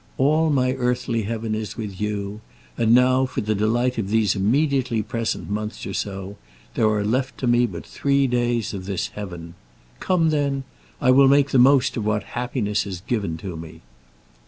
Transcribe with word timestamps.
All 0.17 0.49
my 0.49 0.73
earthly 0.79 1.21
heaven 1.25 1.53
is 1.53 1.77
with 1.77 2.01
you; 2.01 2.41
and 2.75 2.91
now, 2.91 3.27
for 3.27 3.41
the 3.41 3.53
delight 3.53 3.99
of 3.99 4.09
these 4.09 4.35
immediately 4.35 5.03
present 5.03 5.47
months 5.47 5.85
or 5.85 5.93
so, 5.93 6.37
there 6.73 6.89
are 6.89 7.03
left 7.05 7.37
to 7.37 7.45
me 7.45 7.67
but 7.67 7.85
three 7.85 8.25
days 8.25 8.73
of 8.73 8.87
this 8.87 9.09
heaven! 9.09 9.53
Come, 9.99 10.31
then; 10.31 10.63
I 10.99 11.11
will 11.11 11.27
make 11.27 11.51
the 11.51 11.59
most 11.59 11.97
of 11.97 12.03
what 12.07 12.23
happiness 12.33 12.87
is 12.87 13.01
given 13.01 13.37
to 13.45 13.55
me. 13.55 13.81